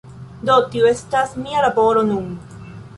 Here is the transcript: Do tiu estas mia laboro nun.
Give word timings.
Do 0.49 0.55
tiu 0.75 0.89
estas 0.93 1.37
mia 1.45 1.63
laboro 1.69 2.05
nun. 2.13 2.37